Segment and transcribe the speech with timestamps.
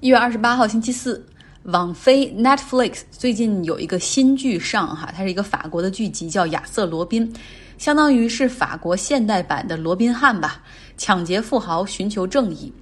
[0.00, 1.26] 一月二十八号星期四，
[1.64, 7.28] 网飞 Netflix 最近有一个新剧上哈，它是一个法国的剧集，叫《亚瑟·罗宾》，
[7.78, 10.62] 相当于是法国现代版的罗宾汉吧，
[10.96, 12.72] 抢劫富豪，寻求正义。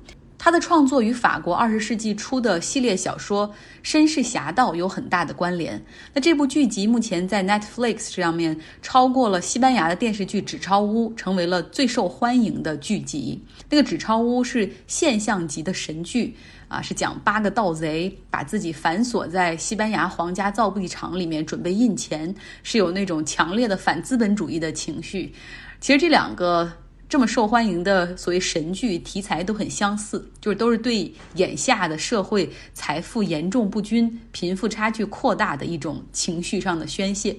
[0.46, 3.52] 他的创作与法国二十世纪初的系列小说
[3.84, 5.84] 《绅士侠盗》有很大的关联。
[6.14, 13.42] 那这部剧集目前在 Netflix 上面超过了西班牙的电视剧《纸钞屋》，成为了最受欢迎的剧集。
[13.68, 16.36] 那个《纸钞屋》是现象级的神剧
[16.68, 25.34] 啊，是讲八个盗贼把自己反锁在西班牙皇家造币厂里面准备印钱，是有那种强烈的反资本主义的情绪。
[25.80, 26.72] 其实这两个。
[27.08, 37.36] 这么受欢迎的所谓神剧题材都很相似，就是都是对眼下的社会财富严重不均、贫富差距扩大的一种情绪上的宣泄。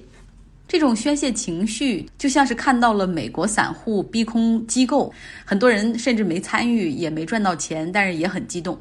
[0.66, 5.12] 这种宣泄情绪就像是看到了美国散户逼空机构，
[5.44, 8.78] 很多人甚至没参与也没赚到钱，但是也很激动。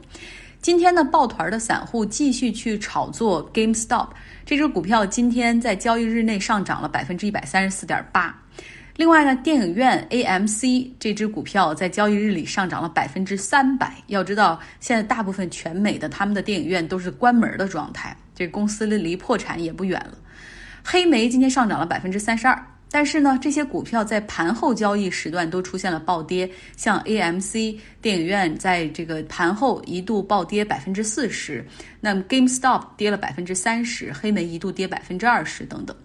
[0.62, 4.08] 今天呢，抱团的散户继续去炒作 GameStop
[4.46, 8.38] 这只股票，今天在交易日内上涨了百分之一百三十四点八。
[8.98, 13.94] 另外呢，电影院 AMC 这只股票在交易日里上涨了百分之三百。
[14.08, 20.18] 要知道，现在大部分全美的他们的电影院都是关门的状态，这公司离破产也不远了。
[20.84, 31.64] 黑莓今天上涨了百分之三十二，但是呢，这些股票在盘后交易时段都出现了暴跌，像 AMC 电影院在这个盘后一度暴跌百分之四十，
[32.02, 35.96] 那么 GameStop 跌了百分之三十，黑莓一度跌百分之二十等等。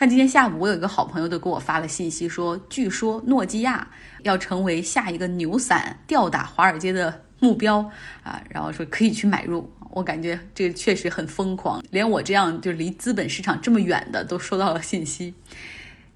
[0.00, 3.86] 看今天下午，我有一个好朋友都给我发了信息，说据说诺基亚
[4.22, 7.80] 要成为下一个牛散吊打华尔街的目标
[8.22, 9.70] 啊，然后说可以去买入。
[9.90, 15.34] 我感觉这个确实很疯狂，连我这样就离资本市场这么远的都收到了信息。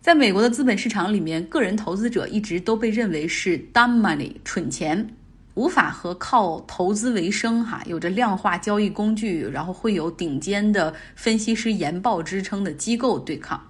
[0.00, 5.06] 在美国的资本市场里面，个人投资者一直都被认为是 dumb money 蠢钱，
[5.52, 13.62] 无法和靠投资为生哈，有着量化交易工具，然后会有顶尖的分析师研报支撑的机构对抗。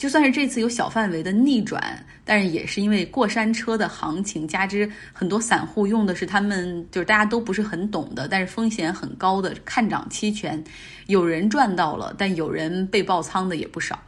[0.00, 10.64] 就算是这次有小范围的逆转，但是也是因为过山车的行情，加之很多散户用的是他们就是大家都不是很懂的，但是风险很高的看涨期权，
[11.08, 14.02] 有人赚到了，但有人被爆仓的也不少。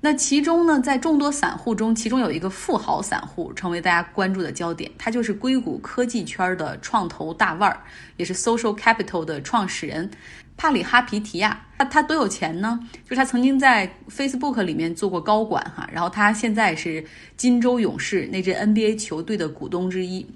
[0.00, 7.82] 那其中呢，在众多散户中，其中有一个富豪散户成为大家关注的焦点，他就是硅谷科技圈的创投大腕儿，
[8.16, 10.08] 也是 Social Capital 的创始人。
[10.56, 12.80] 帕里哈皮提亚，他他多有钱呢？
[13.04, 17.04] 就是他曾经在 Facebook 里面做过高管哈，然后他现在是
[17.36, 20.26] 金州勇士那支 NBA 球队的股东之一。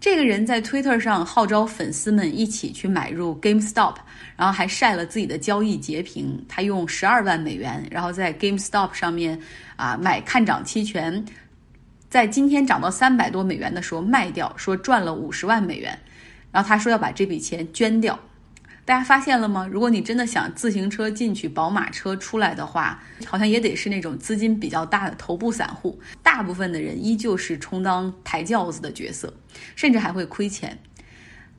[0.00, 3.96] 这个人在 Twitter 上号召粉丝们一起去买入 GameStop，
[4.34, 6.42] 然后还晒了自己的交易截屏。
[6.48, 9.38] 他用十二万美元，然后在 GameStop 上面
[9.76, 11.22] 啊买看涨期权，
[12.08, 15.98] 在今天涨到三百多美元的时候卖掉，说赚了五十万美元。
[16.50, 18.18] 然后他说要把这笔钱捐掉。
[18.84, 19.68] 大家发现了吗？
[19.70, 26.00] 如果你真的想自行车进去，宝马车出来的话，好像也得是那种资金比较大的头部散户。
[26.24, 29.32] 大部分的人依旧是充当抬轿子的角色，
[29.76, 30.76] 甚至还会亏钱。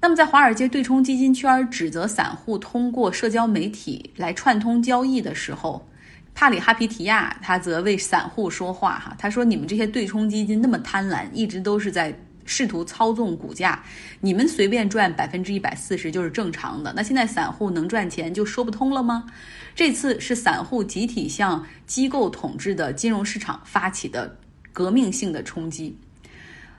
[0.02, 5.88] 那么，在华尔街对冲基金圈指责散户通过社交媒体来串通交易的时候，
[6.34, 9.00] 帕里哈皮提亚他则为散户说话。
[9.00, 12.14] 哈，他说：“你们这些对冲基金那么贪婪，一直都是在。”
[12.52, 13.82] 试图操纵股价，
[14.20, 16.92] 你们随便赚百分之一百四十就是正常的。
[16.94, 19.26] 那现在散户能赚钱就说不通了吗？
[19.74, 24.38] 这次是散户集体向机构统治的金融市场发起的
[24.74, 25.98] 革命性的冲击。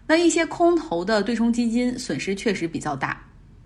[0.07, 3.25] 那一些空头的对冲基金损失确实比较大。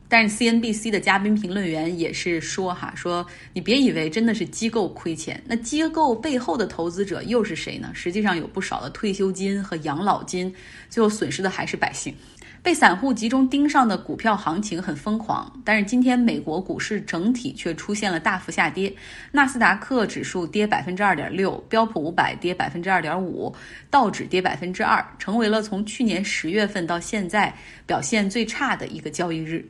[0.08, 7.90] 但是 CNBC 的嘉宾评论员也是说哈，说你别以为真的是机构亏钱，那机构背后的投资者又是谁呢？
[7.92, 10.54] 实际上有不少的退休金和养老金，
[10.88, 12.14] 最后损失的还是百姓。
[12.62, 18.92] 被散户集中盯上的股票行情很疯狂，但是今天美国股市整体却出现了大幅下跌，
[19.30, 23.54] 纳斯达克指数跌百分之二点六，标普五百跌百分之二点五，
[23.88, 27.54] 道指跌百分之二，成为了从去年十月份到现在
[27.86, 29.64] 表现最差的一个交易日。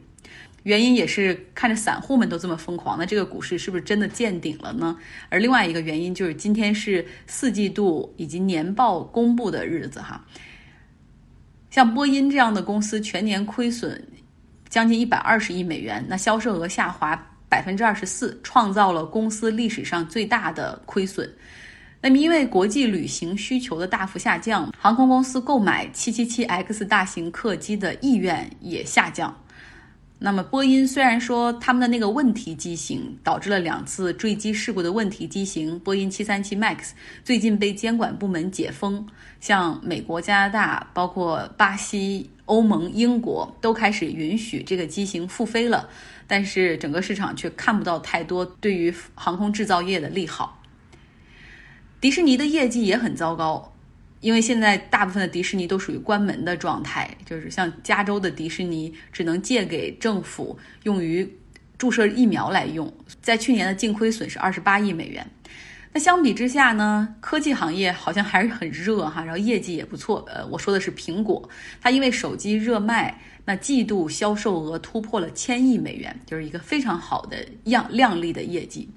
[0.67, 4.99] 原因也是看着散户们都这么疯狂，那这个股市是不是真的见顶了呢？
[5.29, 10.21] 而另外一个原因就是今天是四季度以及年报公布的日子哈。
[11.71, 14.05] 像波音这样的公司全年亏损
[14.69, 17.15] 将近一百二十亿美元，那销售额下滑
[17.49, 21.33] 百分之二十四，创造了公司历史上最大的亏损。
[22.01, 29.33] 那么因为国际旅行需求的大幅下降，航空公司购买七七七 X 大型客机的意愿也下降。
[30.19, 36.93] 那么，波音虽然说他们的那个问题机型导致了两次坠机事故的问题机型波音737 MAX
[37.23, 39.07] 最近被监管部门解封，
[39.41, 45.91] 像美国、加拿大、包括巴西、欧盟、英国都开始允许这个机型复飞了，
[46.27, 50.63] 但是整个市场却看不到太多对于航空制造业的利好。
[52.01, 53.75] 迪士尼的业绩也很糟糕，
[54.27, 61.25] 因为现在大部分的迪士尼都属于关门的状态，就是像加州的迪士尼只能借给政府用于
[61.79, 62.93] 注射疫苗来用，
[63.23, 65.25] 在去年的净亏损是二十八亿美元。
[65.93, 70.27] 那相比之下呢，科技行业好像还是很热哈，然后业绩也不错。
[70.29, 71.49] 呃，我说的是苹果，
[71.81, 78.91] 它因为手机热卖，那季度销售额突破了千亿美元，就是一个非常好的样亮丽的业绩。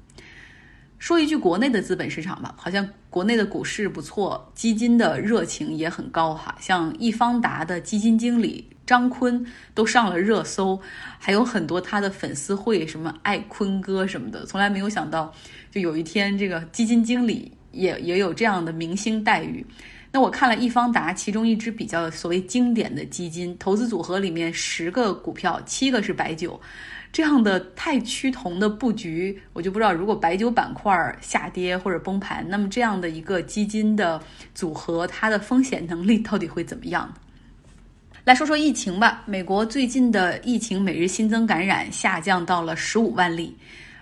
[1.00, 6.56] 说一句国内的资本市场吧，好像国内的股市不错，基金的热情也很高哈。
[6.60, 10.80] 像易方达的基金经理张坤都上了热搜，
[11.18, 15.34] 还有很多他的粉丝会，什么爱坤哥什么的，从来没有想到，
[15.72, 19.66] 就有一天这个基金经理也也有这样的明星待遇。
[20.12, 26.60] 那我看了易方达其中一支比较所谓经典的基金投资组合里面，十个股票七个是白酒。
[27.12, 34.22] 这样的太趋同的布局，我就不知道如果白酒板块下跌或者崩盘，那么这样的一个基金的
[34.54, 37.12] 组合，它的风险能力到底会怎么样？
[38.26, 39.24] 来说说疫情吧。
[39.26, 43.56] 美国最近的疫情每日新增感染下降到了十五万例，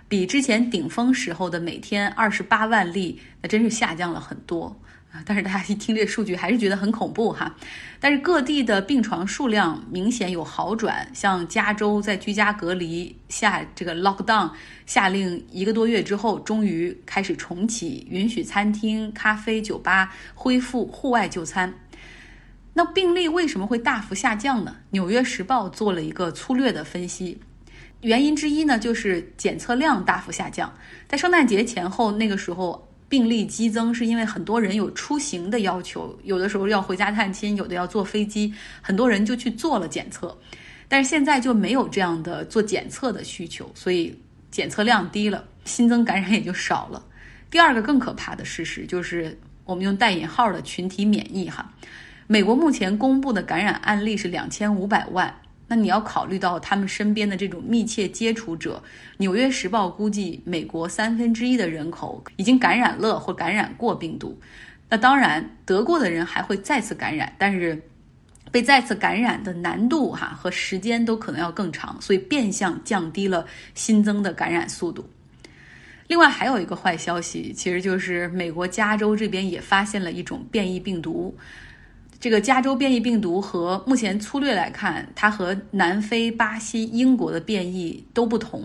[0.06, 4.74] 比之前顶峰时候的每天二十八万例，那真是下降了很多。
[5.10, 5.22] 啊！
[5.24, 7.56] 但是大家一听这数据，还是觉得很恐怖哈。
[7.98, 14.50] 但是各地的病床数量明显有好转，像加州在居家隔离下这个 lockdown
[14.84, 21.74] 下令一个多月之后，终于开始重启，允许餐厅、咖啡、酒吧恢复户外就餐。
[22.74, 24.76] 那病例为什么会大幅下降呢？
[24.90, 27.40] 《纽约时报》做了一个粗略的分析，
[28.02, 30.72] 原因之一呢就是检测量大幅下降，
[31.08, 32.84] 在圣诞节前后那个时候。
[33.08, 38.52] 病例激增是因为很多人有出行的要求，有的时候要回家探亲，有的要坐飞机，
[38.82, 40.36] 很多人就去做了检测。
[40.88, 44.14] 但是现在就没有这样的做检测的需求，所以
[44.50, 47.02] 检测量低了，新增感染也就少了。
[47.50, 51.72] 第二个更可怕的事实就是我们用带引号的群体免疫哈，
[52.26, 55.34] 美国目前公布的感染案例是两千五百万。
[55.70, 58.82] 那你要考虑到他们身边的这种密切接触者，
[59.18, 64.40] 《纽约时报》估计美国三分之一的人口已经感染了或感染过病毒。
[64.88, 67.80] 那当然，得过的人还会再次感染，但是
[68.50, 75.06] 被再次感染的难度哈和时间都可能要更长，所以变相降低了新增的感染速度。
[76.06, 81.36] 另外还有一个坏消息，其实就是美国加州这边也发现了一种变异病毒。
[82.20, 88.64] 这个加州变异病毒和目前粗略来看，它和南非、巴西、英国的变异都不同，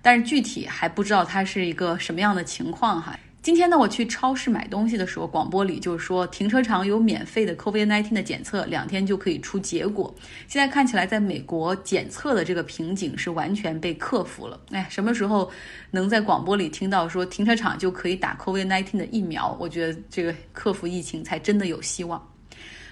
[0.00, 3.18] 但是具体还不知道它是一个什么样的情况哈。
[3.42, 10.12] 今天呢，我去超市买东西的时候，广播里就是说停车场有免费的 COVID-19 的检测，两天就可以出结果。
[10.48, 14.58] 现在看起来，在美国检测的这个瓶颈是完全被克服了。
[14.70, 15.48] 哎，什么时候
[15.92, 19.56] 能在广播里听到说停车场就可以打 COVID-19 的疫苗？
[19.60, 22.20] 我觉得这个克服疫情才真的有希望。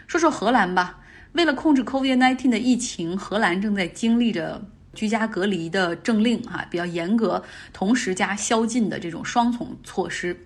[0.07, 1.01] 说说荷兰吧，
[1.33, 4.63] 为了控制 COVID-19 的疫情，荷兰正在经历着
[4.95, 7.43] 居家隔离的政令，哈，比较严格，
[7.73, 10.37] 同时加宵禁的这种双重措施，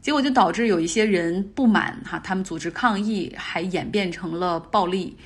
[0.00, 5.16] 结果就导致有一些人不满，哈，他们组织抗议，还演变成了暴力。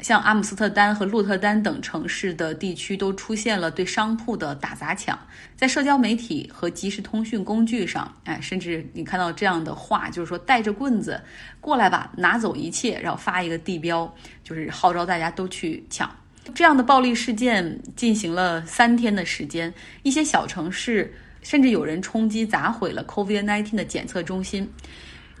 [0.00, 5.18] 像阿姆斯特丹和鹿特丹等城市的地区都出现了对商铺的打砸抢，
[5.56, 11.20] 在社交媒体和即时通讯工具上，哎，甚至你看到这样的话，就是说带着棍子
[11.60, 16.10] 过来吧，拿走一切，然后发一个地标，就是号召大家都去抢。
[16.54, 19.72] 这样的暴力事件进行了三天的时间，
[20.02, 24.70] 一些小城市甚至有人冲击砸毁了 COVID-19 的检测中心。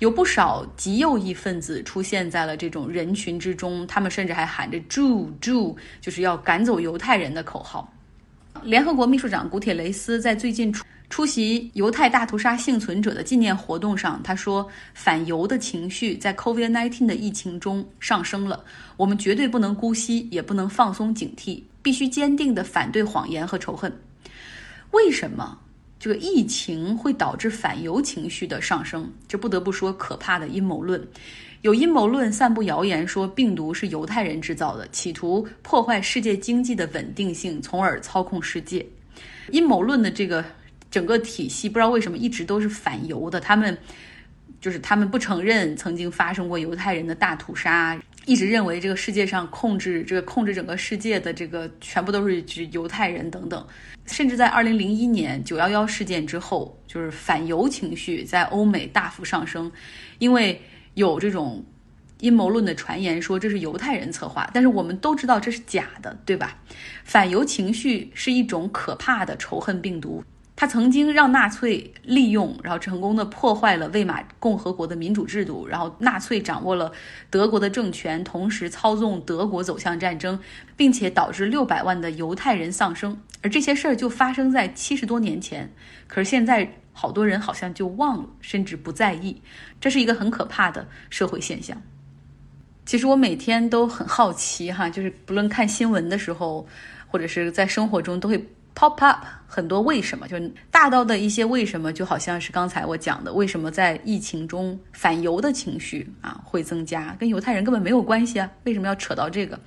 [0.04, 7.90] 有不少极右翼分子出现在了这种人群之中，他们甚至还喊着 “Jew Jew”，就是要赶走犹太人的口号。
[8.62, 18.62] 联合国秘书长古铁雷斯在最近出出席犹太大屠杀幸存者的纪念活动上，他说：“反犹的情绪在 COVID-19 的疫情中上升了，
[18.98, 23.90] 我们绝对不能姑息，也不能放松警惕，必须坚定地反对谎言和仇恨。”
[24.92, 25.58] 为什么？
[26.04, 31.02] 这个疫情会导致反犹情绪的上升，这不得不说可怕的阴谋论。
[31.62, 38.84] 有阴谋论散布谣言说病毒是犹太人制造的，企图破坏世界经济的稳定性，从而操控世界。
[39.50, 40.44] 阴谋论的这个
[40.90, 43.40] 整个体系，不知道为什么一直都是反犹的。
[43.40, 43.74] 他们
[44.60, 47.98] 就是他们不承认曾经发生过犹太人的大屠杀。
[48.26, 53.66] 一直认为这个世界上控制这个控制整个世界的这个全部都是指犹太人等等，
[54.06, 59.70] 甚至在二零零一年九幺幺事件之后，就是反犹情绪在欧美大幅上升，
[60.18, 60.60] 因为
[60.94, 61.62] 有这种
[62.20, 66.56] 阴谋论的传言，说这是犹太人策划，但是我们都知道这是假的，对吧？
[67.04, 70.24] 反犹情绪是一种可怕的仇恨病毒。
[70.56, 76.92] 他曾经让纳粹利用，然后成功的破坏了魏玛共和国的民主制度，然后纳粹掌握了
[77.28, 80.38] 德国的政权，同时操纵德国走向战争，
[80.76, 83.20] 并且导致六百万的犹太人丧生。
[83.42, 85.72] 而这些事儿就发生在七十多年前，
[86.06, 89.42] 可是现在好多人好像就忘了，甚至不在意，
[89.80, 91.82] 这是一个很可怕的社会现象。
[92.86, 96.64] 其实我每天都很好奇哈，就是不论看新闻的时候，
[97.08, 98.46] 或者是在生活中都会。
[98.74, 109.58] Pop up 很多为什么，就是大到的一些为什么，就好像是刚才我讲的，为什么在疫情中反犹的情绪啊会增加，跟犹太人根本没有关系啊，为什么要扯到这个？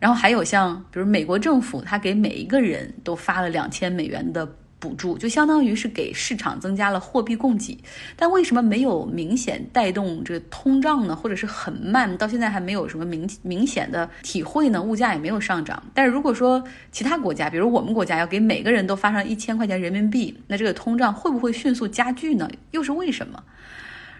[0.00, 4.48] 然后还有像比如美国政府，他给每一个人都发了两千美元的。
[4.84, 7.78] 补助就相当于是给市场增加了货币供给，
[8.16, 11.16] 但为什么没有明显带动这通胀呢？
[11.16, 14.82] 或者是很慢，到现在还没有什么明明显的体会呢？
[14.82, 15.82] 物价也没有上涨。
[15.94, 16.62] 但是如果说
[16.92, 22.46] 其他国家，比如我们国家要给每个人都发上一千块钱人民币，那这个通胀会不会迅速加剧呢？
[22.72, 23.42] 又是为什么？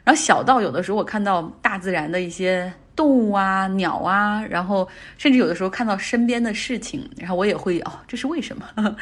[0.02, 4.86] 然后小到有的时候我看到大自然的一些动物啊、鸟啊，然后
[5.18, 8.96] 甚至有的时候看到身边的事情，然后我也会哦，这是为什么？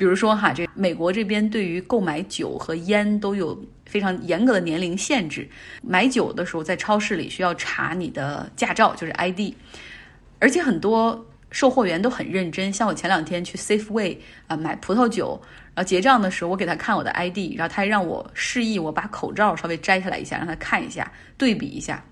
[0.00, 5.46] 比如说哈，这美国这边对于购买酒和烟都有非常严格的年龄限制。
[5.82, 9.52] 买酒的时候，在超市里需要查你的驾照，就是 ID。
[10.38, 14.16] 而且很多售货员都很认真，像我前两天去 Safeway
[14.46, 15.38] 啊买葡萄酒，
[15.74, 22.02] 然后结账的时候，我给他看我的 ID，然后他还让我示意我把口罩稍微摘下来一下，让他看一下，对比一下。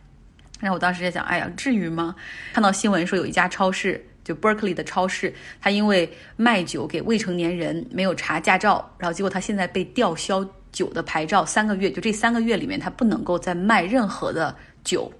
[0.60, 2.14] 然后我当时在想，哎呀，至于吗？
[2.52, 4.04] 看到新闻说有一家超市。
[4.28, 6.06] 就 Berkeley 的超市，他因为
[6.36, 11.90] 卖酒给未成年人，没有查驾照，然后结果他现在被吊销酒的牌照三个月。
[11.90, 14.54] 就这三个月里面，他不能够再卖任何的
[14.84, 15.10] 酒。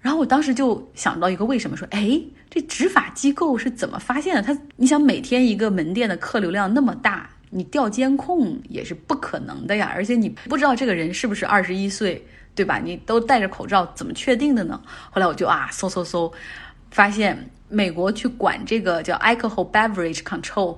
[0.00, 4.40] 然后我当时就想到一个为什么，说，哎，这执法机构是怎么发现的？
[4.40, 9.90] 他，你想每天一个门店的客流量那么大，你调监控也是不可能的呀。
[9.92, 12.78] 而且你不知道这个人是不是二十一岁，对吧？
[12.78, 14.80] 你都戴着口罩，怎么确定的呢？
[15.10, 16.32] 后来我就啊，搜搜搜，
[16.92, 17.50] 发现。
[17.68, 20.76] 美国去管这个叫 Alcohol Beverage Control，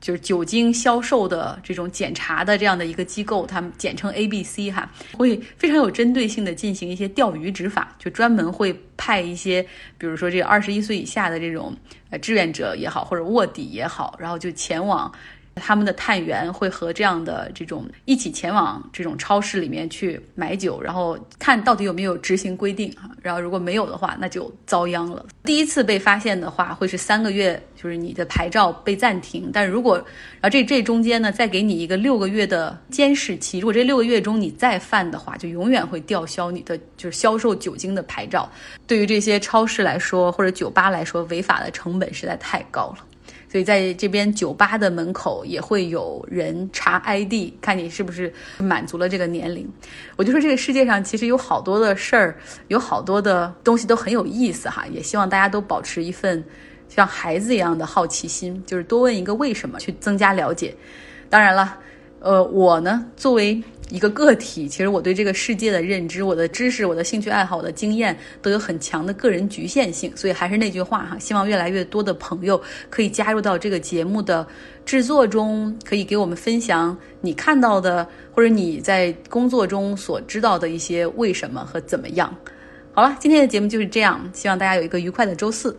[0.00, 9.62] 就是酒精销售的这种检查的这样的一个机构，他们简称 ABC 哈，会非常有针对性的进行一些钓鱼执法，就专门会派一些，
[9.98, 11.76] 比如说这二十一岁以下的这种
[12.10, 15.12] 呃志愿者也好，或者卧底也好，然后就前往。
[15.56, 23.10] 他们的探员会和这样的这种一起前往这种超市里面去买酒，然后看到底有没有执行规定啊。
[23.22, 25.24] 然后如果没有的话，那就遭殃了。
[25.44, 29.50] 第一次被发现的话，会是三个月，就是你的牌照被暂停。
[29.52, 33.58] 但如果，然后这这中间呢，再给你一个六个月的监视期。
[33.58, 38.50] 如果这六个月中你再犯的话，就永远会吊销你的就是销售酒精的牌照。
[38.86, 43.04] 对于这些超市来说，或者酒吧来说，违法的成本实在太高了。
[43.52, 49.70] 所以在这边酒吧的门口也会有人查 ID，看你是不是满足了这个年龄。
[50.16, 54.86] 我就说这个世界上其实有好多的事儿，有好多的东西都很有意思哈。
[54.90, 56.42] 也希望大家都保持一份
[56.88, 60.74] 像孩子一样的好奇心，就是多问一个为什么，去增加了解。
[61.28, 61.76] 当然了，
[62.20, 63.62] 呃，我呢作为。
[63.92, 72.58] 一个个体，其实我对这个世界的认知、我的知识、我的兴趣爱好、我的经验都有很强的个人局限性，所以还是那句话哈，希望越来越多的朋友
[72.88, 74.46] 可以加入到这个节目的
[74.86, 82.34] 制作中，可以给我们分享你看到的或者你在工作中所知道的一些为什么和怎么样。
[82.94, 85.76] 好了，今天的节目就是这样，希望大家有一个愉快的周四。